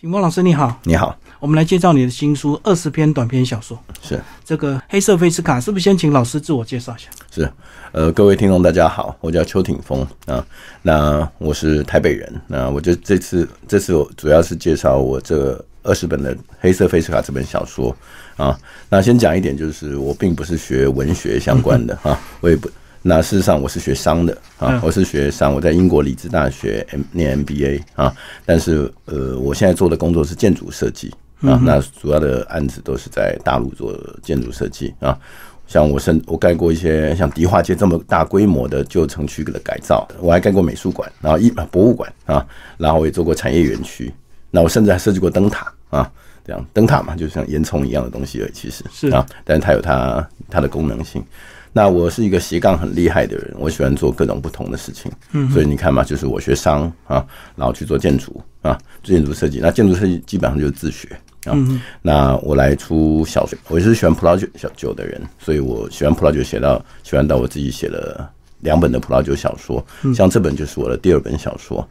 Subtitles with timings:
[0.00, 3.78] 景峰老师你好，你好，我们来介绍你的新书《二十篇短篇小说》。
[4.08, 7.10] 是这个黑色菲斯卡，是不是先请老师自我介绍一下？
[7.30, 7.52] 是，
[7.92, 10.42] 呃，各位听众大家好，我叫邱挺峰啊，
[10.80, 17.94] 那我是台北人，那我就这次这次我主要是介绍我这二十本的黑色菲斯卡这本小说
[18.38, 18.58] 啊，
[18.88, 22.70] 那先讲一点，就是我并不是学文学相关的啊，我也不。
[23.02, 31.10] 那事实上我是学商的啊，我是学商，我在英国理兹大学 M 念 MBA 啊，但是呃，我现在做的工作是建筑设计
[31.40, 35.18] 啊，那主要的案子都是在大陆做建筑设计啊，
[35.66, 44.12] 像我甚我盖过一些像迪化街这么大规模的旧城区的改造，我还盖过美术馆，然后一博物馆啊，然后我也做过产业园区，
[44.50, 46.12] 那我甚至还设计过灯塔啊，
[46.50, 51.24] 这样灯塔嘛，就像烟囱一样的东西而已，其实是啊，但是它有它它的功能性。
[51.72, 55.12] 那我是一个斜杠很厉害的人，我喜欢做各种不同的事情。
[55.30, 59.60] 嗯，所以你看嘛，就是我学商啊，然后去做建筑啊，做建筑设计。
[59.62, 61.08] 那建筑设计基本上就是自学
[61.44, 61.56] 啊。
[62.02, 68.28] 那我来出小说，我是喜欢葡萄酒小酒的人，所以我喜欢葡萄酒，写到喜欢到我自己写了
[68.62, 69.86] 两本的葡萄酒小说。
[70.12, 71.88] 像这本就是我的第二本小说。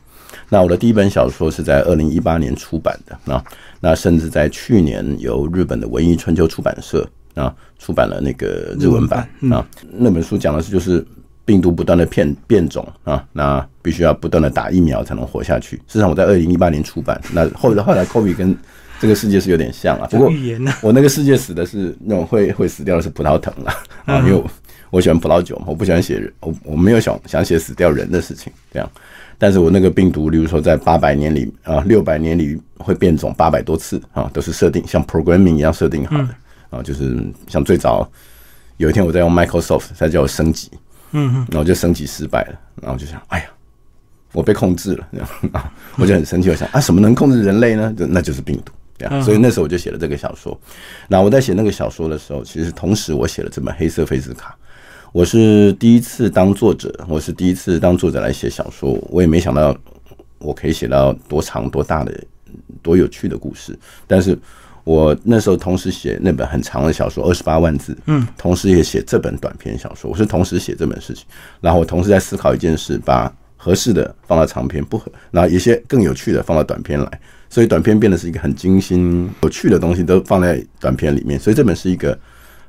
[0.50, 3.44] 那我的第一本小说是在二零一八年出版的啊，
[3.80, 7.08] 那甚至在去年由日本的文艺春秋出版社。
[7.36, 9.20] 啊，出版了那个日文版
[9.50, 11.06] 啊，那本书讲的是就是
[11.46, 15.78] 病毒不断的变变种啊，那必须要不断的打疫苗才能活下去。
[15.78, 18.58] 事实上，我在二零一八年出版，那后来后来 COVID 跟
[19.00, 20.30] 这个世界是有点像啊，不过
[20.82, 23.74] 我那个世界死的是那种会会死掉的是葡萄藤啊，
[24.06, 24.46] 啊，因为我
[25.02, 28.90] 喜欢葡萄酒嘛，我不喜欢写人，我我没有想想写死掉人的事情这样，
[29.38, 36.30] 但是我那个病毒，例如说在八百年里啊，六百年里会变种八百多次啊，都是设定像 programming 一样设定好的。
[36.70, 37.18] 啊，就是
[37.48, 38.08] 像最早
[38.78, 40.70] 有一天我在用 Microsoft，它叫我升级，
[41.12, 43.46] 嗯嗯，然后就升级失败了，然后就想，哎呀，
[44.34, 47.92] 我被控制了，这样啊，我就很生气，我想啊，什么能控制人类呢？
[47.98, 50.56] 就那就是病毒，这样，所以那时候我就写了这个小说。
[51.08, 54.52] 那我在写那个小说的时候，其实同时我写了这本《黑色菲斯卡》，
[55.12, 59.76] 我是第一次当作者，我是第一次当作者来写小说，我也没想到
[60.38, 62.24] 我可以写到多长、多大的、
[62.82, 64.38] 多有趣的故事，但是。
[64.86, 70.10] 我那时候同时写那本很长的小说，二十八万字，嗯，同时也写这本短篇小说。
[70.10, 71.26] 我是同时写这本事情，
[71.62, 81.40] 然后我同时在思考一件事，把合适的放到长篇，不合，然后一些更有趣的放到短篇来，所以短篇变得是一个很精心、有趣的东西都放在短篇里面。
[81.40, 82.18] 所以这本是一个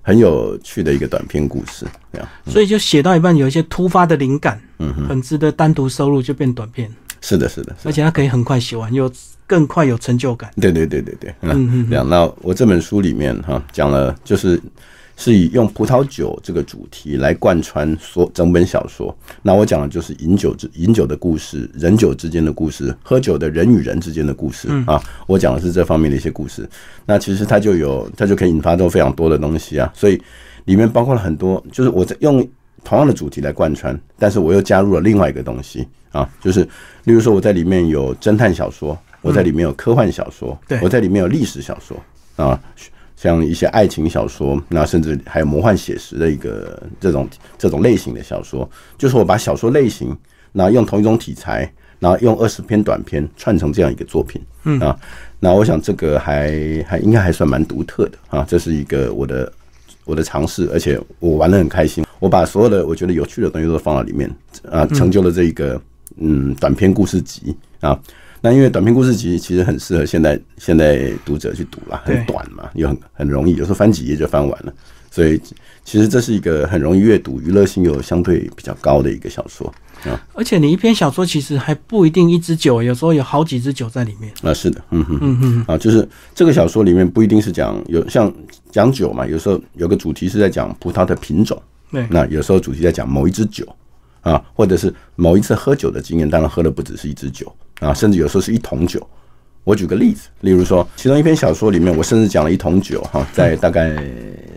[0.02, 2.28] 很有趣的一个短篇故事，这样。
[2.46, 6.90] 所以就写到一半，有一些突发的灵感，嗯哼，很值得单独收录，就变短篇。
[7.20, 9.10] 是的，是的，而且它可以很快写完，又。
[9.50, 10.48] 更快有成就感。
[10.60, 12.08] 对对对对对，嗯嗯，这样。
[12.08, 14.62] 那我这本书里面哈讲了，就是
[15.20, 19.14] 是以用葡萄酒这个主题来贯穿所整本小说。
[19.42, 24.98] 那我讲的就是饮酒之饮酒的故事，人酒之间的故事，喝酒的人与人之间的故事啊。
[25.26, 26.66] 我讲的是这方面的一些故事。
[27.04, 29.92] 那其实它就有，它就可以引发出非常多的东西啊。
[29.94, 30.20] 所以
[30.64, 32.44] 里面包括了很多，就是我在用
[32.82, 36.64] 同样的主题来贯穿，但是我又加入了另外一个东西啊，就是
[37.04, 38.98] 例如说我在里面有侦探小说。
[39.22, 41.94] 我在里面有科幻小说，我在里面有历史小说
[42.42, 42.58] 啊，
[43.20, 48.66] 像一些爱情小说，那甚至还有魔幻写实的一个这种这种类型的小说，
[48.96, 50.16] 就是我把小说类型，
[50.52, 54.98] 那用同一种题材，然后用二十篇短篇串成这样一个作品，嗯啊，
[55.38, 59.52] 那我想这个还还应该还算蛮独特的啊，这是一个我的
[60.06, 64.34] 我的尝试，而且我玩的很开心，我把所有的我觉得有趣的东西都放到里面
[64.70, 65.78] 啊，成就了这一个
[66.16, 68.00] 嗯短篇故事集啊。
[68.40, 74.72] 那因为短篇故事集其实很适合现在现在读者去读啦，很短嘛，又很很容易，有时候翻几页就翻完了，
[75.10, 75.38] 所以
[75.84, 79.66] 其实这是一个很容易阅读、娱乐性又相对比较高的一个小说
[80.04, 80.18] 啊。
[80.32, 84.54] 而且你一篇小说其实还不一定一支酒，有时候有好几支酒在里面啊。
[84.54, 88.32] 是的，嗯哼，嗯哼，啊，就是这个小说里面不一定是讲有像
[88.70, 91.60] 讲酒嘛，有时候有个主题是在讲葡萄的品种，
[91.92, 93.68] 对，那有时候主题在讲某一支酒
[94.22, 97.54] 啊，或者是某一次喝酒的经验，当然喝的不只是一支酒。
[97.80, 99.04] 啊，甚至有时候是一桶酒。
[99.64, 103.94] 我举个例子，例如说，其中一篇小说里面，我甚至讲了一桶酒哈，在大概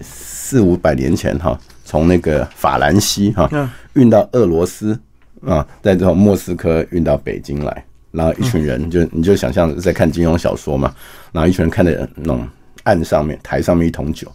[0.02, 3.50] 四五百年前哈，从那个法兰西哈
[3.94, 4.98] 运到俄罗斯
[5.46, 10.96] 啊，在这种莫斯科运到北京来，然后一群人就你就想象在看金庸小说嘛，
[11.34, 12.48] 然后一群人看着那种
[12.84, 14.32] 岸上面台上面一桶酒。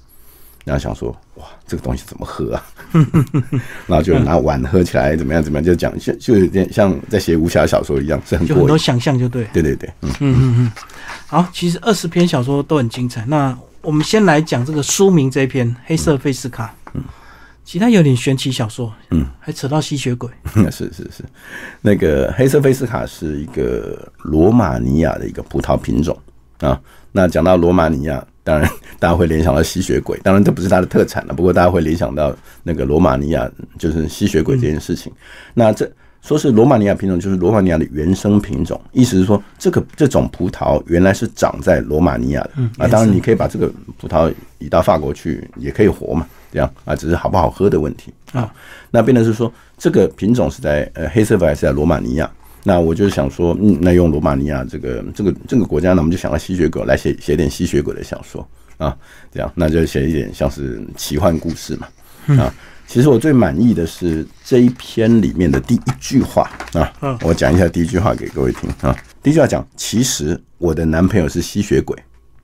[0.68, 2.62] 然后想说，哇，这个东西怎么喝啊？
[3.88, 5.42] 然后就拿碗喝起来，怎么样？
[5.42, 5.64] 怎么样？
[5.64, 9.44] 就讲，就就有点像在写武侠小说一样，是很很多想象，就对。
[9.52, 10.72] 对对对，嗯嗯嗯嗯。
[11.26, 13.24] 好，其实二十篇小说都很精彩。
[13.26, 16.66] 那我们先来讲这个书名这一篇《黑色费斯卡》。
[16.92, 17.02] 嗯，
[17.64, 20.28] 其他有点玄奇小说，嗯，还扯到吸血鬼。
[20.70, 21.24] 是是是，
[21.80, 26.18] 那个黑色菲斯卡是一个罗马尼亚的一个葡萄品种
[26.60, 26.78] 啊。
[27.10, 28.66] 那讲到罗马尼亚，当然
[28.98, 31.34] 大家会联想到吸血鬼，当然这不是它的特产了。
[31.34, 33.46] 不过大家会联想到那个罗马尼亚
[33.78, 35.12] 就是吸血鬼这件事情。
[35.52, 35.86] 那这
[36.22, 42.88] 说是罗马尼亚品种，就是罗马尼亚的原生品种，意思是说这个这种葡萄原来是长在罗马尼亚的啊。
[42.88, 48.50] 当然你可以把这个葡萄移到法国去，也可以活嘛，这样啊，只是好不好喝的问题啊。
[48.90, 52.30] 那变的是说这个品种是在呃黑色粉还是在罗马尼亚？
[52.64, 58.46] 那我就想说，嗯，那用罗马尼亚这个这个这个国家，呢我们就想到吸血鬼来写写点吸血鬼的小说
[58.76, 58.94] 啊，
[59.32, 61.88] 这样那就写一点像是奇幻故事嘛
[62.36, 62.52] 啊。
[62.86, 68.94] 其实我最满意的是这一篇里面的第一句话啊，我讲一下第一句话给各位听啊。
[69.22, 71.96] 第一句话讲，其实我的男朋友是吸血鬼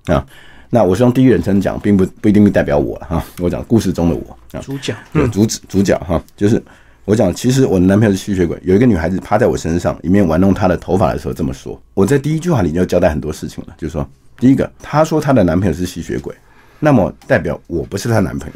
[0.07, 0.25] 啊。
[0.71, 3.23] 那我是用第一人称讲，并不不一定代表我哈。
[3.41, 4.95] 我讲故事中的我啊，主角，
[5.33, 6.63] 主主角哈，就是。
[7.05, 8.59] 我讲，其实我的男朋友是吸血鬼。
[8.63, 11.81] 有一个女孩子趴在我身上，一面玩弄她的头发的时候这么说。
[11.93, 14.09] 我在第一句话里就交代很多事情了，就是说，
[14.39, 16.35] 第一个，她说她的男朋友是吸血鬼，
[16.81, 18.55] 那么代表我不是她男朋友，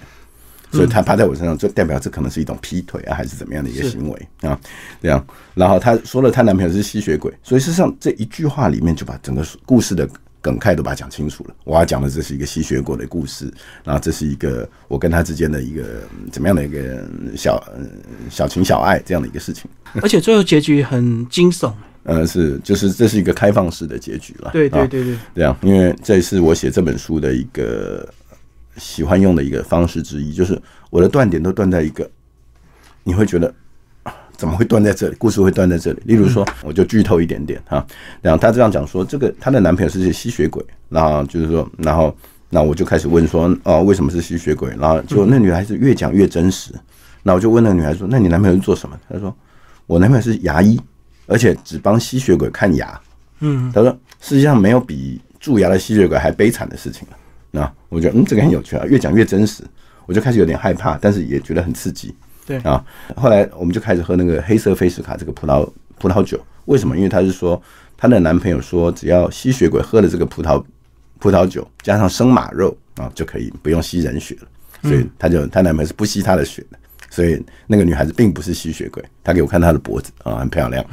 [0.72, 4.58] 所以她趴在我身上，就代表这可能是一种劈腿啊，还是怎么样的一个行为啊？
[5.02, 5.22] 这样，
[5.54, 10.08] 然后她说了她男朋友是吸血鬼，所以事实上这一句话里面就把整个故事的。
[10.40, 11.54] 梗概都把它讲清楚了。
[11.64, 13.52] 我要讲的这是一个吸血鬼的故事，
[13.84, 15.84] 然后这是一个我跟他之间的一个
[16.30, 17.04] 怎么样的一个
[17.36, 17.62] 小
[18.30, 19.70] 小情小爱这样的一个事情。
[20.02, 21.72] 而且最后结局很惊悚。
[22.04, 24.50] 呃，是，就是这是一个开放式的结局了。
[24.52, 28.08] 对对对对，这样，因为这是我写这本书的一个
[28.76, 32.10] 喜欢用的一个方式之一，就是我的断点都断在一个，
[33.04, 33.54] 你会觉得。
[34.38, 35.16] 怎么会断在这里？
[35.18, 36.00] 故事会断在这里。
[36.04, 37.84] 例如说，我就剧透一点点哈。
[38.22, 40.64] 然后她这样讲说，这个她的男朋友是吸血鬼。
[40.88, 42.16] 然后就是说，然后
[42.48, 44.70] 那我就开始问说，哦，为什么是吸血鬼？
[44.78, 46.72] 然后就那女孩子越讲越真实。
[47.24, 48.96] 那我就问那女孩子说，那你男朋友是做什么？
[49.10, 49.36] 她说，
[49.86, 50.80] 我男朋友是牙医，
[51.26, 52.98] 而且只帮吸血鬼看牙。
[53.40, 57.16] 嗯，她说，世界上没有比蛀牙的吸血鬼还悲惨的事情了。
[57.50, 59.64] 那我觉得，嗯，这个很有趣啊，越讲越真实，
[60.06, 62.14] 我就开始有点害怕，但是也觉得很刺激。
[62.48, 62.82] 对啊，
[63.14, 65.68] 后来我们就开始喝那个黑色菲斯卡这个葡萄
[65.98, 66.40] 葡萄酒。
[66.64, 66.96] 为什么？
[66.96, 67.60] 因为她是说
[67.94, 70.64] 她的男朋友说，只要吸血鬼喝了这个葡萄
[71.18, 74.48] 葡萄酒，加上生马肉啊，就可以不用吸人血了。
[74.82, 76.78] 所以她就她男朋友是不吸她的血的。
[77.10, 79.02] 所以那个女孩子并不是吸血鬼。
[79.22, 80.84] 她给我看她的脖子啊，很漂亮。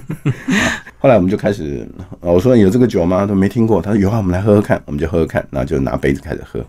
[0.98, 1.86] 后来我们就开始，
[2.20, 3.24] 我说有这个酒吗？
[3.26, 3.82] 都没听过。
[3.82, 4.82] 她说有啊，我们来喝喝看。
[4.86, 6.64] 我们就喝喝看，然后就拿杯子开始喝。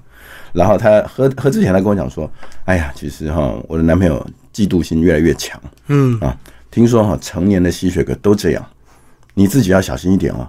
[0.54, 2.30] 然后他喝喝之前，他跟我讲说
[2.66, 5.60] ：“哎呀，其实哈，我的男朋友嫉妒心越来越强。
[5.88, 6.36] 嗯啊，
[6.72, 8.66] 听说哈，成年的吸血鬼都这样，
[9.34, 10.48] 你自己要小心一点哦。”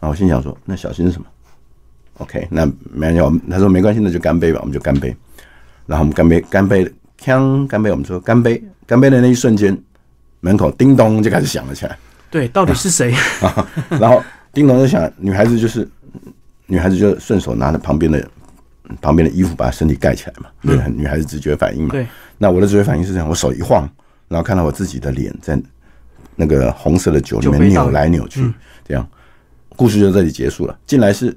[0.00, 1.26] 然后我心想说：“那小心是什么
[2.18, 5.14] ？”OK，那没关系，他说没关系，那就干杯吧，我们就干杯。
[5.86, 9.76] 然后我们干杯，干杯，锵，干杯，我们说干杯，干杯的那一瞬间，
[10.40, 11.98] 门口叮咚就开始响了起来。
[12.30, 13.14] 对，到底是谁？
[14.00, 14.22] 然后
[14.54, 15.86] 叮咚就响，女孩子就是
[16.66, 18.26] 女孩子就顺手拿着旁边的。
[19.00, 21.90] 旁边的衣服把身体盖起来嘛，对，女孩子直觉反应嘛。
[21.90, 22.06] 对，
[22.38, 23.88] 那我的直觉反应是这样，我手一晃，
[24.28, 25.60] 然后看到我自己的脸在
[26.36, 28.40] 那个红色的酒里面扭来扭去，
[28.86, 29.06] 这样，
[29.76, 30.78] 故事就这里结束了。
[30.86, 31.36] 进来是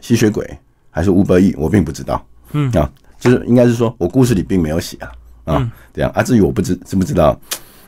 [0.00, 0.48] 吸血鬼
[0.90, 2.24] 还是乌伯义，我并不知道。
[2.52, 5.12] 嗯啊，就是应该是说我故事里并没有写啊
[5.44, 7.38] 啊这样啊，至于我不知知不知道。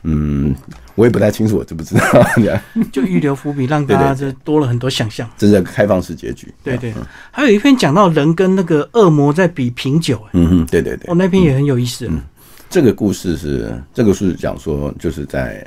[0.03, 0.53] 嗯，
[0.95, 2.23] 我也不太清楚，我知不知道？
[2.91, 5.29] 就预留伏笔，让大家就多了很多想象。
[5.37, 6.53] 这是开放式结局。
[6.63, 6.93] 对对，
[7.31, 10.21] 还有一篇讲到人跟那个恶魔在比品酒。
[10.33, 11.09] 嗯哼，对对对。
[11.11, 12.07] 哦，那篇也很有意思。
[12.09, 12.21] 嗯，
[12.69, 15.65] 这个故事是这个是讲说，就是在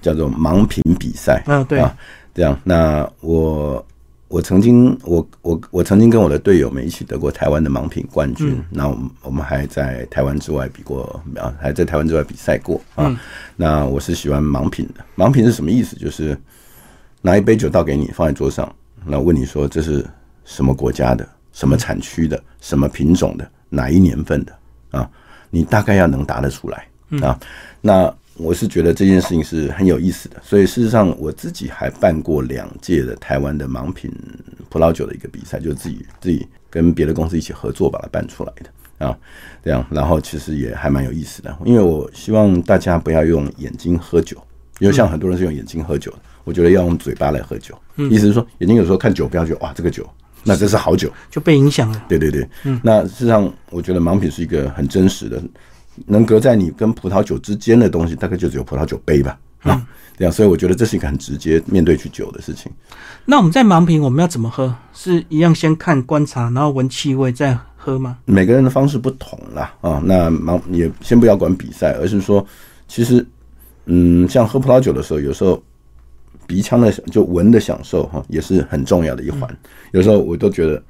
[0.00, 1.42] 叫做盲品比赛。
[1.46, 1.94] 嗯，对啊，
[2.34, 2.58] 这样。
[2.64, 3.84] 那我。
[4.32, 8.58] 我曾经，我我我曾经跟我的队友们一起得过台湾的盲品冠军。
[8.70, 13.14] 那我们我们还在台湾之外比过啊，还在台湾之外比赛过啊。
[13.56, 15.04] 那我是喜欢盲品的。
[15.16, 15.94] 盲品是什么意思？
[15.96, 16.34] 就是
[17.20, 18.74] 拿一杯酒倒给你，放在桌上，
[19.04, 20.02] 那问你说这是
[20.46, 24.52] 什么国家的、什么产区的、什么品种的、哪一年份的
[24.92, 25.10] 啊？
[25.50, 26.88] 你大概要能答得出来
[27.20, 27.38] 啊。
[27.82, 34.10] 那我是觉得这件事情是很有意思的，所以事实上我自己还办过两届的台湾的盲品
[34.70, 39.16] 葡萄酒的一个比赛，就是自己自己跟别的公司一起合作把它办出来的啊，
[39.62, 44.36] 这样，然后其实也还蛮有意思的，因为我希望大家不要用眼睛喝酒，
[44.78, 47.78] 因为像很多人是用眼睛喝酒的，我觉得要用嘴巴来喝酒，
[48.10, 50.08] 意思是说眼睛有时候看酒标觉得哇这个酒，
[50.42, 52.04] 那这是好酒，就被影响了。
[52.08, 55.42] 对对对，嗯，那事实上我觉得盲品是一个很真实的。
[56.06, 62.70] 能隔在你跟葡萄酒之间的东西，大概就只有葡萄酒杯吧，啊，这样，所以我觉得这是一个很直接面对去酒的事情。
[63.24, 64.74] 那我们在盲品我们要怎么喝？
[64.92, 68.18] 是一样先看观察，然后闻气味再喝吗？
[68.24, 72.44] 每个人的方式不同啦，啊，那盲也先不要管比赛，而是说，
[72.88, 73.24] 其实，
[73.86, 75.62] 嗯，像喝葡萄酒的时候，有时候
[76.46, 79.48] 鼻腔的就闻的享受哈，也是很重要的一环。
[79.92, 80.82] 有时候我都觉得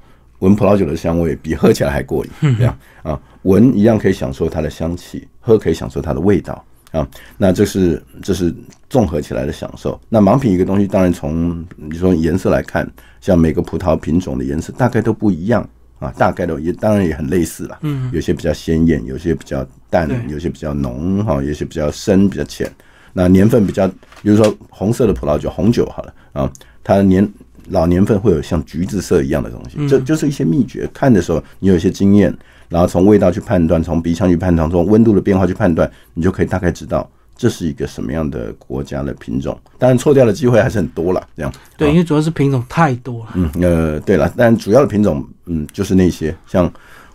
[0.43, 7.07] 闻葡萄酒的香味比喝起来还过瘾，这样啊，闻一样可以享受它的香气，喝可以享受它的味道啊。
[7.37, 8.53] 那这是这是
[8.89, 9.97] 综合起来的享受。
[10.09, 12.85] 那盲品一个东西，当然从你说颜色来看，
[13.21, 15.65] 像每个葡萄品种的颜色大概都不一样
[15.99, 17.79] 啊，大概都也当然也很类似了。
[17.83, 22.69] 嗯，有些比较鲜艳，有些比较淡，有些比较浓哈，有些比较深比较浅。
[23.13, 23.87] 那年份比较，
[24.21, 26.51] 比如说红色的葡萄酒，红酒好了啊，
[26.83, 27.25] 它年
[27.69, 30.89] 老年份会有像橘子色一样的东西，这就是一些秘诀。
[30.93, 32.35] 看的时候你有一些经验，
[32.69, 39.57] 然后从味道去判断，从鼻腔去判断，从温度的变化去判断，你就可以大概知道这是一个什么样的国家的品种。
[39.77, 41.51] 当然错掉的机会还是很多了，这样。
[41.77, 43.31] 对，因为主要是品种太多了。
[43.35, 46.71] 嗯呃，对了，但主要的品种嗯就是那些，像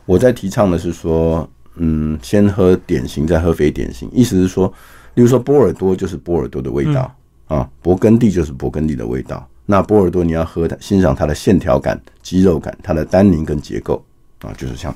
[0.06, 4.72] 我在提倡的是说，嗯，先喝典型，再喝非典型，意思是说。
[5.14, 7.12] 例如说波尔多就是波尔多的味道
[7.48, 9.44] 啊，勃艮第就是勃艮第的味道。
[9.70, 14.02] 那波尔多你要喝它，欣赏它的线条感、肌肉感，它的单宁跟结构
[14.40, 14.94] 啊，就是像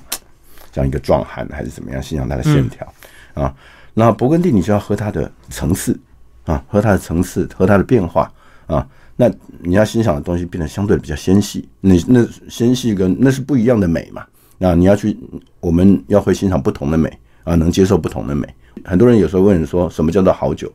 [0.72, 2.90] 像一个壮汉还是怎么样，欣赏它的线条
[3.34, 3.54] 啊。
[3.92, 6.00] 那勃艮第你就要喝它的层次
[6.46, 8.32] 啊，喝它的层次，喝它的变化
[8.66, 8.88] 啊。
[9.14, 14.24] 那你要欣赏的东西变得相对比较纤细，那那纤细跟那是不一样的美嘛。
[14.56, 15.14] 那你要去，
[15.60, 17.12] 我们要会欣赏不同的美
[17.44, 18.48] 啊，能接受不同的美。
[18.84, 20.72] 很多人有时候问说什么叫做好酒？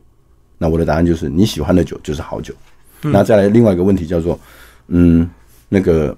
[0.56, 2.54] 那我的答案就是你喜欢的酒就是好酒。
[3.02, 4.38] 那再来另外一个问题叫做，
[4.88, 5.28] 嗯，
[5.68, 6.16] 那个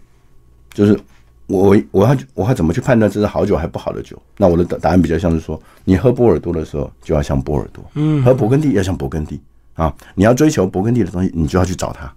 [0.73, 0.99] 就是
[1.47, 4.21] 我我要我要怎么去判断这是好酒还不好的酒？
[4.37, 9.41] 那我的答案比较像是说，你喝波尔多的时候就要像波尔多，嗯，喝勃艮第要像勃艮第
[9.75, 12.13] 啊，你要追求勃艮第的东西，你就要去找它。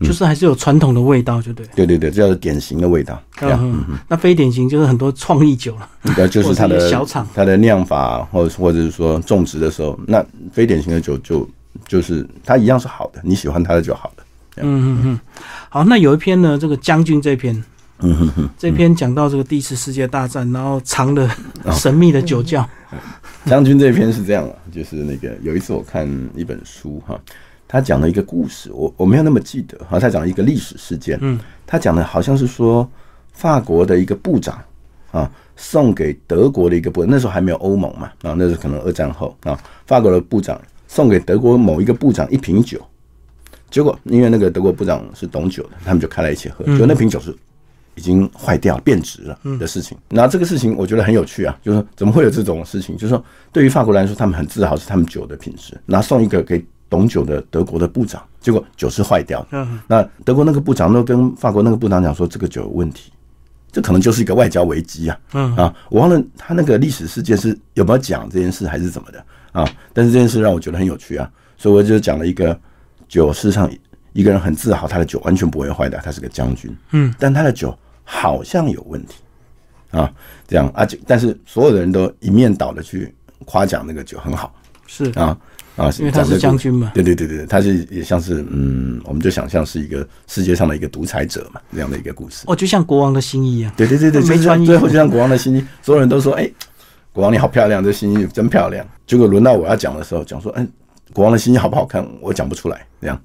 [0.00, 1.64] 就是还是有传统的味道，就对。
[1.76, 3.18] 对对对，这叫做典型的味道。
[3.40, 5.88] 嗯，那非典型就是很多创意酒了。
[6.16, 11.48] 对， 就是它的小厂，它的酿法，或者或者是说种植的时候，那非典型的酒就
[11.86, 14.24] 就是它一样是好的，你喜欢它的就好了。
[14.56, 15.20] 嗯嗯嗯。
[15.68, 17.54] 好，那有一篇呢，这个将军这篇，
[17.98, 21.28] 嗯哼哼，这篇讲到这个第一次世界大战，然后藏的
[21.72, 22.68] 神秘的酒窖。
[23.46, 27.20] 将军这篇是这样啊就是那个有一次我看一本书哈。
[27.66, 29.76] 他讲了一个故事，我我没有那么记得。
[29.88, 31.18] 好，他讲了一个历史事件。
[31.20, 32.88] 嗯，他讲的好像是说，
[33.32, 34.62] 法国的一个部长
[35.10, 40.60] 啊，送给德国的一个部，那时候还没有欧盟嘛，啊，那是可能二战后啊，法国的部长
[40.94, 42.80] 送给德国某一个部长一瓶酒，
[43.68, 47.36] 结果因为那个德国部长是懂酒的，他们就开来一起喝，就那瓶酒是
[47.96, 49.98] 已经坏掉变质了的事情。
[50.08, 52.96] 那这个事情我觉得很有趣啊，就是怎么会有这种事情？
[52.96, 56.64] 就是说，对于法国来说，他们很自豪是他们酒的品质，然后送一个给。
[56.90, 59.66] 懂酒的德国的部长，结果酒是坏掉的。
[59.88, 63.10] 那德国那个部长都跟法国那个部长讲说，这个酒有问题，
[63.72, 65.18] 这可能就是一个外交危机啊。
[65.32, 69.24] 嗯啊，我忘了他那个历史事件是有没有讲这件事，还是怎么的
[69.54, 69.66] 啊？
[69.94, 72.58] 但是这件事让我觉得很有趣啊，所以我就讲了一个
[73.08, 73.70] 酒，事实上
[74.12, 76.70] 一个人很自豪，他的酒完全不会坏的，他是个将军。
[76.90, 79.14] 嗯，但他的酒好像有问题
[79.90, 80.12] 啊，
[80.46, 83.14] 这样啊，但是所有的人都一面倒的去
[83.46, 84.54] 夸奖那个酒很好，
[84.86, 85.38] 是啊。
[85.76, 92.44] 啊，因为他是将军嘛，对对对对，他是也像是嗯，我们就想象是一个世界上的一个独裁者嘛，这样的一个故事。
[92.46, 93.72] 哦，就像国王的新衣一样。
[93.76, 96.48] 对对对对，没穿衣，最后就像国王的新衣，所有人都说，哎，
[97.14, 98.84] 国王你好漂亮，这新衣真漂亮。
[99.06, 100.66] 结果轮到我要讲的时候，讲说，哎，
[101.12, 102.04] 国王的新衣好不好看？
[102.20, 103.16] 我讲不出来，这样。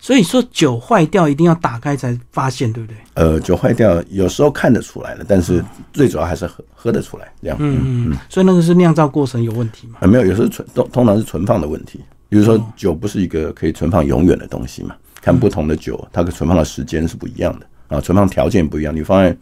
[0.00, 2.96] 所以说酒坏掉一定要打开才发现，对不对？
[3.14, 7.56] 呃，酒坏掉有时候看得出来了，但是最主要还是喝喝得出来这样。
[7.60, 8.18] 嗯嗯。
[8.28, 9.98] 所以那个是酿造过程有问题吗？
[10.00, 12.00] 啊，没有，有时候存通通常是存放的问题。
[12.28, 14.96] 比如说酒不是一个可以存放永远的东西嘛？
[15.22, 18.92] 看不同的酒，它的存放的时间是不一样的啊，存放条件不一样。
[18.92, 19.36] 你放在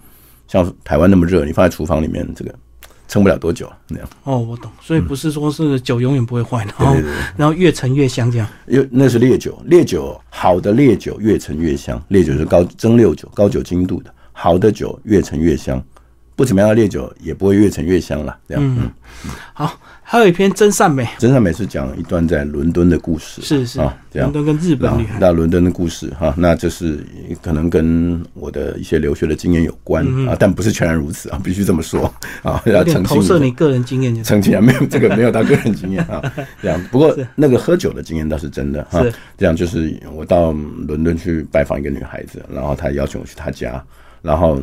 [0.46, 2.54] 像台湾那么热，你放在厨房里面，这个。
[3.08, 6.94] 撑不了多久那样哦，我懂，所以不是说是酒永远不会坏，然后
[7.38, 8.46] 然后越陈越香这样。
[8.66, 15.82] 因为那是烈酒，烈酒好的烈酒越陈越香，烈酒是高蒸馏酒，高酒精度的，好的酒越陈越香，
[16.38, 18.38] 不怎么样的烈酒也不会越陈越香了。
[18.48, 18.88] 这样，嗯，
[19.52, 19.76] 好。
[20.10, 23.78] 还有一篇真善美，真善美是讲一段在伦敦的故事，是是。
[23.78, 24.32] 啊，这样。
[24.32, 27.04] 伦敦跟日本女孩，那伦敦的故事哈，那这是
[27.42, 32.10] 可能跟我的一些留学的经验有关啊，但不是全然如此啊， 必须这么说
[32.42, 36.22] 啊，要澄清投射你个人经验，澄清啊，没有这个没有到个人经验啊，
[36.62, 36.82] 这样。
[36.90, 39.04] 不过那个喝酒的经验倒是真的哈，
[39.36, 43.84] 这样就是我到伦敦去拜访一个女孩子，然后她邀请我去她家，
[44.22, 44.58] 然后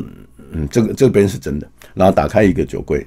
[0.52, 3.06] 嗯，这个这边是真的，然后打开一个酒柜。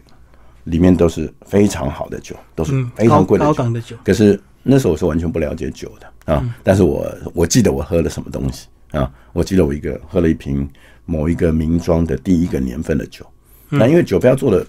[0.65, 3.95] 里面都是非常好的酒，都是非常贵的酒。
[4.03, 9.11] 可是那时候我是完全不了解酒的啊，但是我我记得我喝了什么东西啊？
[9.33, 10.69] 我记得我一个喝了一瓶
[11.05, 13.25] 某一个名庄的第一个年份的酒。
[13.69, 14.63] 那因为酒标做的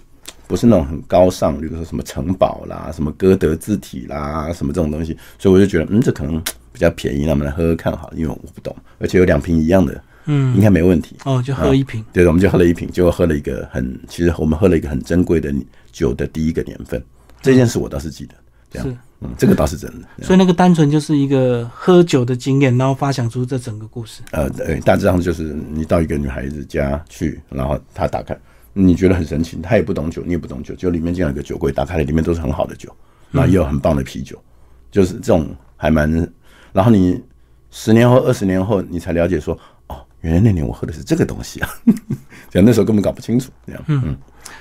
[0.46, 6.40] 不是那种很高尚，比如说什么城堡啦、什么歌德字体啦、什么这种东西，所以我就觉得嗯，这可能
[6.72, 11.16] 比较便宜，那我们来喝喝看好了，因为我不懂，而且有两瓶一样的，嗯，应该没问题。
[11.24, 12.04] 哦，就喝一瓶。
[12.12, 15.52] 对，我们就喝了一瓶，结果喝了一个很，其实我们喝了一个很珍贵的
[15.90, 17.02] 酒的第一个年份，
[17.42, 18.34] 这件事我倒是记得。
[18.72, 20.06] 这样，嗯，这个倒是真的。
[20.22, 24.22] 所以那个单纯就是一个喝酒的经验，然后发想出这整个故事。
[24.30, 28.38] 呃，对，大致上就是你到一个女孩子家去，然后她打开，
[28.72, 32.88] 你觉得很神奇，她也不懂酒，你也不懂酒，就里面竟然有个酒柜，打开了，里面都是很好的酒，
[33.32, 34.40] 然后也有很棒的啤酒，
[34.92, 36.08] 就是这种还蛮。
[36.72, 37.20] 然后你
[37.72, 39.58] 十年后、二十年后，你才了解说，
[39.88, 41.68] 哦，原来那年我喝的是这个东西啊，
[42.50, 44.16] 这样那时候根本搞不清楚，这样，嗯。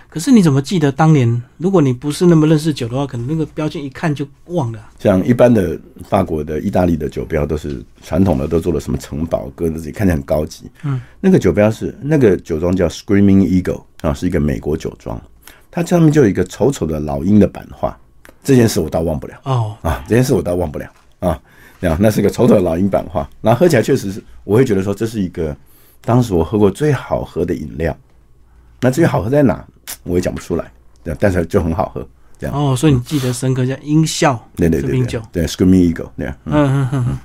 [0.07, 1.41] 可是你怎么记得当年？
[1.57, 4.89] 如果你不是那么认识酒的话，可能那个标签一看就忘了。
[4.99, 10.69] 像一般的法国的、意大利的酒标都是传统的，都做了什么城堡、鸽子，看起来很高级。
[10.83, 15.21] 嗯，那个酒标是那个酒庄叫 Screaming Eagle 啊，是一个美国酒庄，
[15.69, 17.95] 它上面就有一个丑丑的老鹰的版画。
[18.43, 20.89] 这件事我倒忘不了哦啊，这件事我倒忘不了
[21.19, 21.39] 啊。
[21.79, 25.55] 那那是个丑丑的老鹰版画，然后喝起来确实是，我会觉得说这是一个
[26.01, 27.95] 当时我喝过最好喝的饮料。
[28.81, 29.65] 那至于好喝在哪？
[30.03, 30.71] 我也讲不出来，
[31.03, 32.07] 对，但是就很好喝，
[32.37, 32.55] 这样。
[32.55, 34.89] 哦，所以你记得深刻叫音效，对对对，
[35.31, 37.17] 对，Screaming Eagle，对，嗯嗯嗯。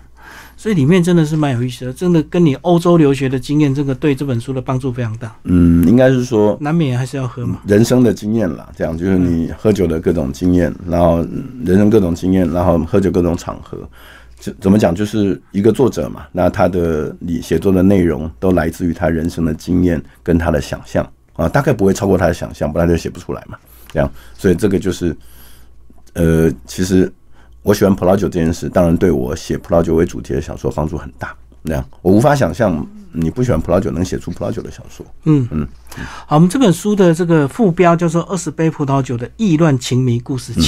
[0.57, 5.37] 所以里面真的是蛮有意思的，真的跟你欧洲留学的经验，这个对这本书的帮助非常大。
[5.45, 11.19] 嗯，应该是说难免还是要喝嘛，人生的经验啦，这样就是你喝酒的各种经验，然后
[11.65, 13.79] 人生各种经验，然后喝酒各种场合，
[14.45, 14.95] 怎怎么讲？
[14.95, 21.11] 就是一个作者嘛，那他的你写作的内容都来自于他人生的经验跟他的想象。
[21.33, 23.57] 啊，大概不会超过他的想象，不然就写不出来嘛。
[23.91, 25.17] 这样，所以这个就是，
[26.13, 27.11] 呃，其实
[27.63, 31.35] 我喜欢葡萄酒这件事，当然对我写葡萄酒为主题的小说帮助很大。
[31.67, 35.05] 那样，我无法想象你不喜欢葡萄酒能写出葡萄酒的小说。
[35.25, 35.67] 嗯嗯，
[36.27, 40.61] 好，我们这本书的这个副标叫做《二十杯葡萄酒的意乱情迷故事集》，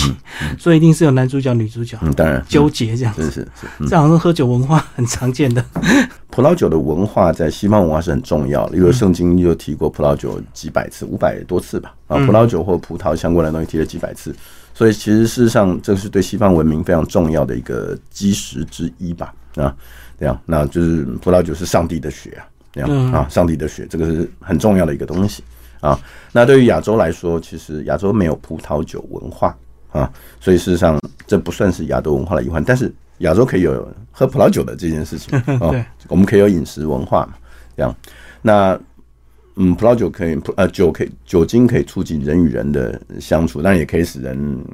[0.59, 1.99] 所以一定是有男主角、女主角。
[2.01, 3.13] 嗯，当然纠结这样。
[3.13, 5.63] 是是是，这好像喝酒文化很常见的。
[6.31, 11.95] 葡萄酒的文化在西方文化是很重要的，因为圣经就提过葡萄酒几百次，五百多次吧。
[12.07, 14.35] 啊，葡萄酒或葡萄相关的东西提了几百次，
[14.73, 19.35] 所以其实事实上这是对西方文明非常重要的一个基石之一吧。
[19.57, 19.75] 啊。
[20.19, 25.43] 这样，那就是葡萄酒是上帝的血啊，这样啊，上帝的血，这个是很重要的一个东西
[25.81, 25.99] 啊。
[26.33, 29.57] 那对于亚洲来说，其实亚洲没有葡萄酒文化
[29.93, 32.65] 啊，所以事实上这不算是亚洲文化的一环。
[32.65, 35.71] 但是亚洲可以有喝葡萄酒的这件事情 啊，
[36.09, 37.35] 我们可以有饮食文化嘛，
[37.77, 37.95] 这样。
[38.41, 38.79] 那
[39.57, 44.65] 嗯，葡萄酒可以，呃，酒可以，酒精可以促进人与人的相处，但也可以使人。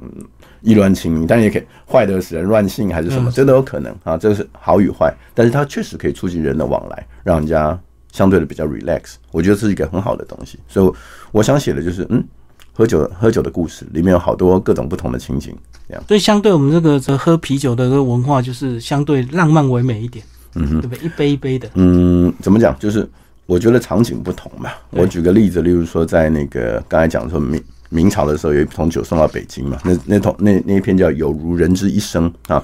[0.63, 4.17] 意乱情迷，但也可以坏的使人乱性，还是什么，这都有可能啊。
[4.17, 7.77] 这是好与坏，但是它确实可以促进人的往来，让人家
[8.13, 9.15] 相对的比较 relax。
[9.31, 10.93] 我觉得这是一个很好的东西，所以
[11.33, 12.23] 我想写的就是，嗯，
[12.71, 15.53] 喝酒喝酒的故事，里面有好多各种不同的情景，
[15.87, 16.03] 这样。
[16.07, 20.23] 所以相对我们这个这喝啤酒的这个文化，就是相对浪漫唯美一点，
[20.55, 21.05] 嗯哼，对不对？
[21.05, 22.73] 一杯一杯的，嗯，怎么讲？
[22.79, 23.05] 就是
[23.45, 24.69] 我觉得场景不同嘛。
[24.91, 27.61] 我举个例子，例如说在那个刚才讲说明。
[27.93, 29.77] 明朝的时候有一桶酒送到北京嘛？
[29.85, 32.61] 那那桶那那一篇叫《有如人之一生》啊。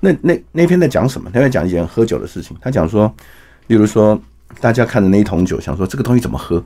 [0.00, 1.30] 那那那篇在讲什么？
[1.32, 2.56] 他在讲一件喝酒的事情。
[2.60, 3.12] 他讲说，
[3.66, 4.20] 例如说，
[4.60, 6.62] 大家看着那一桶酒，想说这个东西怎么喝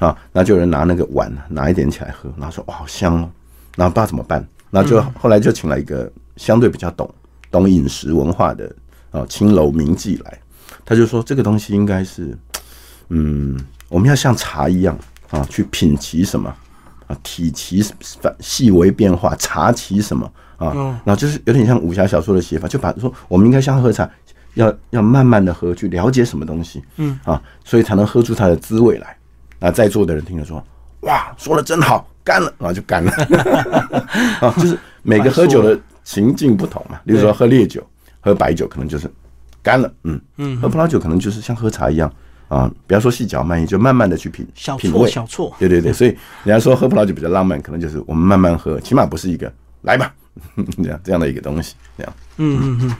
[0.00, 0.14] 啊？
[0.32, 3.30] 然后就有人拿那个碗拿一点起来喝，然后说哇好香哦。
[3.76, 7.08] 然后不知道怎么办，然后就后来就请了一个相对比较懂
[7.50, 8.74] 懂饮食文化的
[9.10, 10.38] 啊青楼名妓来，
[10.84, 12.36] 他就说这个东西应该是
[13.08, 14.98] 嗯，我们要像茶一样
[15.30, 16.52] 啊去品其什么。
[17.22, 17.82] 体其
[18.20, 20.72] 反细微变化，察其什么啊？
[21.04, 24.08] 然后就是有点像武侠小说的写法，就把说我们应该像喝茶，
[24.54, 29.16] 要要慢慢的喝，去了解什么东西，嗯啊，所以才能喝出它的滋味来。
[29.58, 30.64] 啊，在座的人听了说，
[31.00, 33.12] 哇，说的真好，干了，然后就干了。
[34.40, 37.86] 啊，就是每个喝酒的情境不同嘛，例如说喝烈酒、
[38.20, 39.10] 喝白酒，可能就是
[39.62, 42.10] 干了，嗯嗯，喝葡萄酒可能就是像喝茶一样。
[42.50, 45.54] 啊，不要说细嚼慢咽，就慢慢的去品小错小错。
[45.58, 46.10] 对对对，所以
[46.42, 49.50] 人家说喝葡萄酒比较浪漫，可能就是我们慢慢喝，起码不是一个
[49.82, 50.12] 来吧
[50.82, 51.76] 这样这样的一个东西。
[51.96, 52.96] 这样，嗯嗯嗯。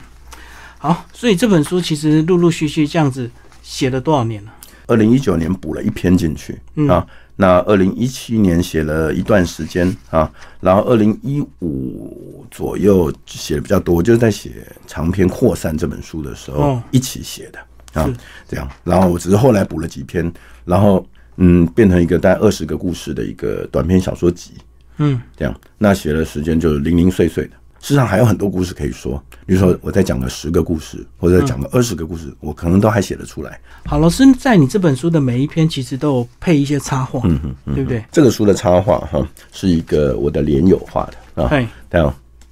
[0.77, 3.29] 好，所以这本书其实陆陆续续这样子
[3.61, 4.53] 写了多少年了？
[4.87, 6.59] 二零一九年补了一篇进去
[6.89, 17.59] 啊，那二零一七年写了一段时间啊，然后二零一五左右写的比较多，就是在写长篇扩散这本书的时候一起写的。
[17.93, 18.09] 啊，
[18.47, 20.31] 这样，然后我只是后来补了几篇，
[20.65, 21.05] 然后
[21.37, 24.51] 嗯，变成一个大概二十个故事的一个短篇小说集，
[24.97, 27.51] 嗯，这样，那写的时间就零零碎碎的。
[27.79, 33.59] 事实上还有很多故事可以说，比如说我再讲个十个故事，或者讲个二十个故事，我可能都还写得出来。
[33.85, 38.05] 好，老师在你这本书的每一篇其实都有配一些插画，嗯嗯，对不对？
[38.11, 41.99] 这个书的插画哈是一个我的连友画的啊，对，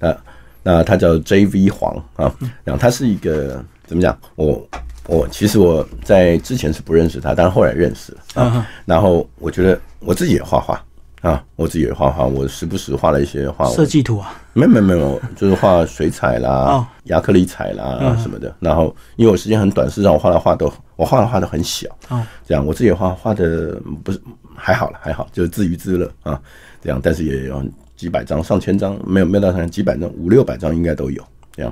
[0.00, 0.16] 啊，
[0.64, 1.70] 那他叫 J.V.
[1.70, 4.18] 黄啊，然后他是一个怎么讲？
[4.34, 4.68] 我
[5.10, 8.66] 我其实我在之前是不认识他，但是后来认识了啊。
[8.84, 10.80] 然后我觉得我自己也画画
[11.22, 18.54] 啊，我自己也画画，我时不时画了一些画设计图啊，没有没有没有，就是画水彩啦、亚克力彩啦什么的。
[18.60, 24.20] 然后因为我时间很短，是让我画的画都我画的画都很小啊，这样我自己画画的不是
[24.54, 26.40] 还好了还好，就是自娱自乐啊，
[26.80, 27.62] 这样，但是也有。
[27.96, 31.22] 几百张、上千张，没有没有到上千几百张，五六百张应该都有
[31.54, 31.70] 这样，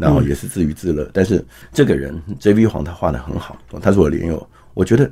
[0.00, 1.08] 然后也是自娱自乐。
[1.12, 4.48] 但是这个人 J V 黄他画的很好，他是我连友。
[4.72, 5.04] 我觉得，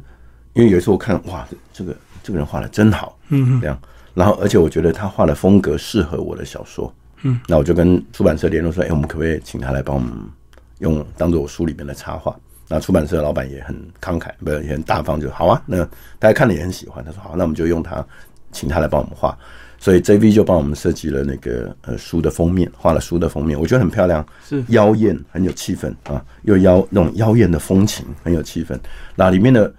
[0.54, 3.78] 因为有一次我看，哇，这个这个人画的真好，嗯，这样。
[4.14, 10.12] 然后而且我觉得他画的风格适合我的小说，嗯，那我就跟出版社联络说，哎，我们可不可以请他来帮我们
[10.78, 12.34] 用当做我书里面的插画？
[12.68, 15.62] 那出版社老板也很慷慨，不也很大方，就好啊。
[15.66, 15.84] 那
[16.18, 18.04] 大家看了也很喜欢，他说好，那我们就用他，
[18.52, 19.36] 请他来帮我们画。
[19.78, 28.76] 所以 J V 就帮我们设计了那个呃书的封面，画了书的封面，我觉得很漂亮，是妖艳，很有气氛啊，又妖那种妖艳的风情，很有气氛。
[29.14, 29.72] 那里面的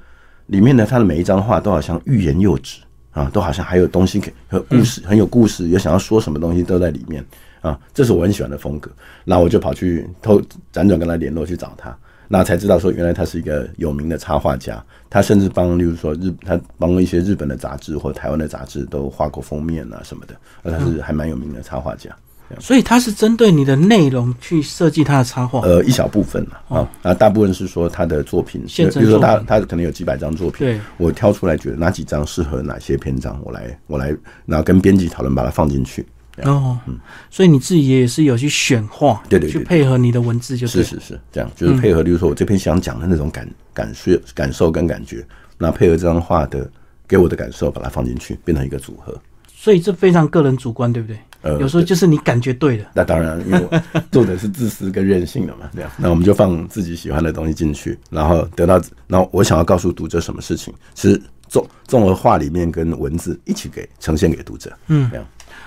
[0.48, 2.80] 里面的他的每一张画都好像欲言又止
[3.12, 7.24] 啊，都好像还有东西可和故事，很有故事，有想要说什么东西都在里面
[7.60, 8.90] 啊，这是我很喜欢的风格。
[9.26, 10.40] 那我就跑去偷
[10.74, 11.96] 辗转跟他联络去找他。
[12.32, 22.16] 那才知道说，原来他是一个有名的插画家，他甚至帮，例如说日，他帮一些日本的杂志或台湾的杂志都画过封面啊什么的，而他是还蛮有名的插画家。
[22.60, 25.62] 所以他是针对你的内容去设计他的插画？
[25.62, 34.16] 呃，一小部分了啊，啊，大部分是说他的作品，比如说他他可能有几百张作品，对，我挑出来觉得哪几张适合哪些篇章，我来我来，
[34.48, 36.06] 然后跟编辑讨论把它放进去。
[36.46, 36.98] 哦，嗯，
[37.30, 45.26] 所以你自己也是有去选画，对对，去配合你的文字，就是是是这样，就是配合，比如说我这篇想讲的那种感感受、感受跟感觉，
[45.58, 46.70] 那配合这张画的
[47.08, 49.18] 给我的感受，把它放进去，变成一个组合。
[49.48, 51.18] 所以这非常个人主观，对不对？
[51.42, 52.86] 呃，有时候就是你感觉对了。
[52.96, 65.26] 那当然，因为作者是自私跟任性的嘛，这样，那我们就放自己喜欢的东西进去，然后得到，然后我想要告诉读者什么事情，其实综综合画里面跟文字一起给呈现给读者，嗯，这样。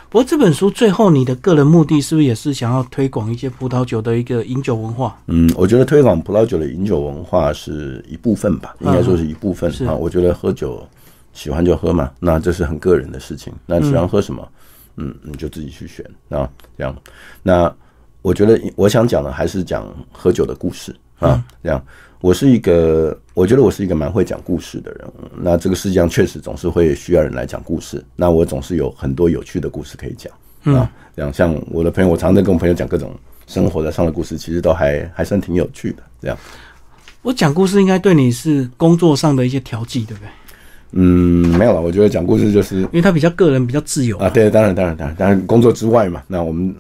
[0.08, 5.18] 不过这本书最后，你的个人目的是不是也是想要推广一些葡萄酒的一个饮酒文化？
[5.26, 9.94] 嗯，我觉得推广葡萄酒的饮酒文化是一部分吧，应该说是一部分啊。
[9.94, 10.86] 我觉得喝酒
[11.32, 13.52] 喜欢就喝嘛，那这是很个人的事情。
[13.64, 14.46] 那喜欢喝什么，
[14.96, 16.46] 嗯，你就自己去选啊。
[16.76, 16.94] 这样，
[17.42, 17.74] 那
[18.20, 21.42] 我觉得我想讲的还是讲喝酒的故事啊。
[21.62, 21.82] 这样。
[22.20, 25.08] 我是一个，我觉得我是一个蛮会讲故事的人。
[25.36, 28.04] 那这个世界上确实总是会需要人来讲故事。
[28.14, 30.32] 那我总是有很多有趣的故事可以讲
[30.76, 30.90] 啊。
[31.16, 33.14] 这样，像我的朋友，我常常跟我朋友讲各种
[33.46, 36.02] 生活的上的故事，其实都还还算挺有趣的。
[36.20, 36.36] 这样，
[37.22, 40.28] 我讲故事应该对你是工作上的一些调剂，对不对？
[40.92, 41.80] 嗯，没有了。
[41.80, 44.28] 我觉得讲故事就是，因为他比较个人，比较自由啊。
[44.28, 46.22] 对，当然，当然，当然，当然，工作之外嘛。
[46.26, 46.74] 那我们，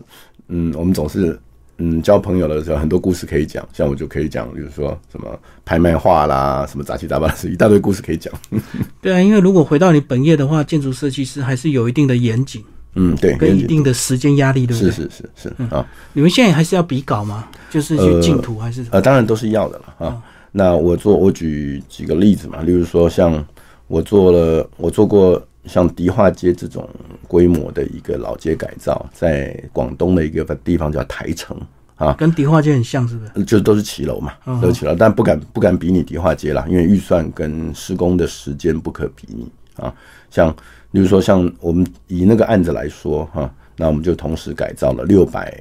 [0.48, 1.38] 嗯，我们总是。
[1.78, 8.32] 嗯，交朋友的时候很多故事可以讲，像我就可以讲，比如说什么拍卖画啦，什么杂七杂八的事，一大堆故事可以讲。
[9.00, 12.62] 对啊，因为如果回到你本业的话，建筑设计师还是有一定的严谨，
[12.94, 14.92] 嗯，对，跟一定的时间压力，对不对？
[14.92, 15.84] 是是是是啊。
[16.12, 17.48] 你们现在还是要比稿吗？
[17.70, 18.84] 就是去竞图还是？
[18.90, 20.22] 呃，当然都是要的了啊。
[20.52, 23.44] 那我做，我举几个例子嘛，例如说像
[23.88, 25.42] 我做了，我做过。
[25.66, 26.88] 像迪化街这种
[27.28, 31.56] 规模的一个老街改造，在广东的一个地方叫台城
[31.96, 33.44] 啊，跟迪化街很像，是不是？
[33.44, 39.94] 就都是骑楼嘛，都是骑楼，但不敢不敢比拟迪化街啦，因为预算跟施工的时间不可比拟啊。
[40.30, 40.52] 像
[40.90, 45.56] 比如说，像我们以那个案子来说哈，那我们就同时改造了六百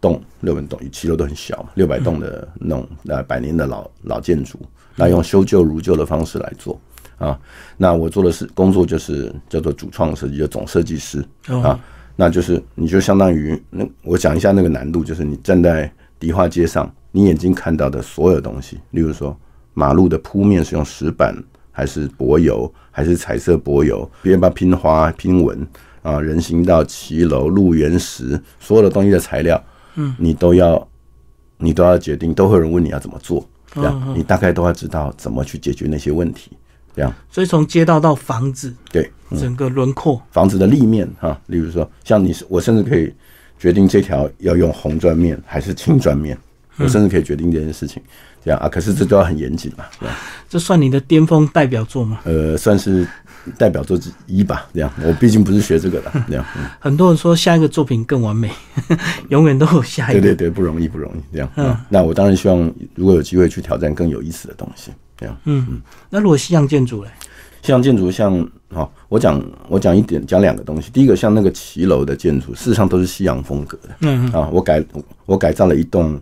[0.00, 4.58] 栋，六百栋，骑楼都很小嘛，六百栋的那种那百年的老老建筑，
[4.96, 6.78] 那用修旧如旧的方式来做。
[7.18, 7.38] 啊，
[7.76, 11.78] 那我做的是工作，就是叫做主创设计，叫总设计师啊。
[12.16, 19.36] 那就是你就相当于那我讲一下那个难度，就是你站在迪化街上，你眼睛看到的所有东西，例如说
[19.72, 21.36] 马路的铺面是用石板
[21.72, 25.66] 还是柏油，还是彩色柏油，别人把拼花拼纹
[26.02, 29.60] 啊，人行道、骑楼、路缘石，所有的东西的材料，
[29.96, 30.88] 嗯，你都要
[31.58, 36.52] 你都要决定，都会有人问你要怎么做，这样你大概都要知道怎么去解决那些问题。
[36.94, 43.12] 这样，所以从街道到房子，对整个轮廓，房子的立面哈，例如说，像你是我，甚至可以
[43.58, 46.38] 决定这条要用红砖面还是青砖面，
[46.76, 48.02] 我甚至可以决定这件事情。
[48.44, 49.84] 这样啊，可是这都要很严谨嘛，
[50.50, 52.20] 这算你的巅峰代表作吗？
[52.24, 53.08] 呃，算是
[53.56, 54.68] 代表作之一吧。
[54.74, 56.12] 这样，我毕竟不是学这个的。
[56.28, 56.44] 这样，
[56.78, 58.50] 很多人说下一个作品更完美，
[59.30, 60.20] 永远都有下一个。
[60.20, 61.20] 对对对，不容易不容易。
[61.32, 64.92] 这样，嗯，那我当然希望如果有机会去挑战更有意思的东西。
[65.24, 67.08] 这样，嗯，那如果西洋建筑嘞？
[67.62, 70.90] 西洋建筑像哈，我讲我讲一点，讲两个东西。
[70.90, 73.96] 第一个，像那个骑楼的建筑，事实上都是西洋风格的。
[74.00, 74.84] 嗯啊，我改
[75.24, 76.20] 我改造了一栋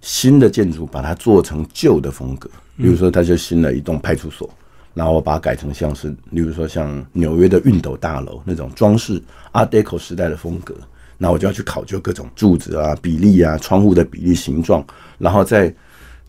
[0.00, 2.48] 新的建筑，把它做成旧的风格。
[2.78, 4.48] 比如说，它就新了一栋派出所，
[4.94, 9.22] 然后我把它改成像是，例如说像纽约的熨斗大楼那种装饰
[9.52, 10.74] Art Deco 时代的风格。
[11.18, 14.82] 那我就要去考究各种柱子啊、比例啊、窗户的比例、形状，
[15.18, 15.70] 然后在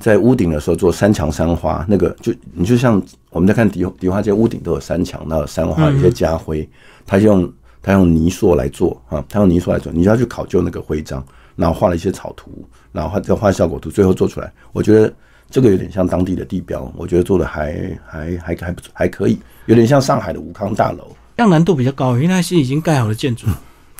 [0.02, 1.86] 在屋顶的时候做三墙三花。
[1.88, 6.68] 那个就你就像我们在看迪迪化街屋顶都有三墙，那三花有些家徽，
[7.06, 7.50] 他用
[7.82, 11.24] 他用泥塑来做啊，他用泥塑来做，你就要去考究那个徽章，
[11.56, 12.52] 然后画了一些草图，
[12.92, 14.52] 然后画再画效果图，最后做出来。
[14.74, 15.14] 我觉得
[15.50, 19.38] 这个有点像当地的地标，我觉得做的还还还还不错，还可以，
[19.68, 23.48] 有点像上海的武康大楼，这样难度比较高，因为它是已经盖好的建筑。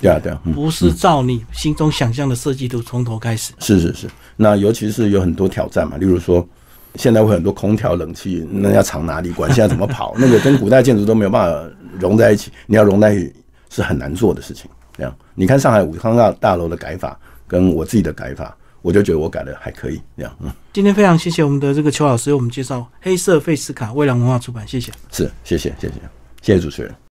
[0.02, 3.54] 对啊，对啊，不是照你心中想象的设计图从头开始。
[3.60, 6.46] 是是是，那尤其是有很多挑战嘛，例如说，
[6.96, 9.50] 现在会很多空调、冷气，那要藏哪里管？
[9.54, 10.16] 现在怎么跑？
[10.18, 13.34] 那个跟古代建筑都没有办法融在一起，你要融在一起
[13.70, 14.70] 是很难做的事情。
[14.98, 20.02] 这样，你看上海武康大大楼的改法，跟我自己的改法，我就觉得我改的还可以。
[20.18, 24.92] 这样，嗯，今天非常谢谢我们的这个邱老师为我们介绍黑色费斯卡，蔚蓝文化出版，谢谢。
[25.12, 25.94] 是，谢谢，谢谢，
[26.42, 26.94] 谢谢主持人。